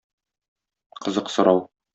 [1.03, 1.59] Кызык сорау.